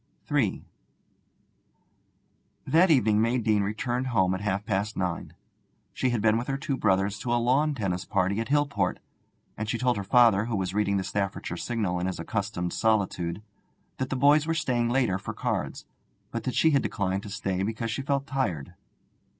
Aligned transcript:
III 0.31 0.65
That 2.65 2.89
evening 2.89 3.21
May 3.21 3.37
Deane 3.37 3.61
returned 3.61 4.07
home 4.07 4.33
at 4.33 4.41
half 4.41 4.65
past 4.65 4.97
nine. 4.97 5.35
She 5.93 6.09
had 6.09 6.23
been 6.23 6.39
with 6.39 6.47
her 6.47 6.57
two 6.57 6.75
brothers 6.75 7.19
to 7.19 7.31
a 7.31 7.37
lawn 7.37 7.75
tennis 7.75 8.03
party 8.03 8.39
at 8.39 8.47
Hillport, 8.47 8.97
and 9.55 9.69
she 9.69 9.77
told 9.77 9.97
her 9.97 10.03
father, 10.03 10.45
who 10.45 10.55
was 10.55 10.73
reading 10.73 10.97
the 10.97 11.03
Staffordshire 11.03 11.55
Signal 11.55 11.99
in 11.99 12.07
his 12.07 12.19
accustomed 12.19 12.73
solitude, 12.73 13.43
that 13.99 14.09
the 14.09 14.15
boys 14.15 14.47
were 14.47 14.55
staying 14.55 14.89
later 14.89 15.19
for 15.19 15.35
cards, 15.35 15.85
but 16.31 16.45
that 16.45 16.55
she 16.55 16.71
had 16.71 16.81
declined 16.81 17.21
to 17.21 17.29
stay 17.29 17.61
because 17.61 17.91
she 17.91 18.01
felt 18.01 18.25
tired. 18.25 18.73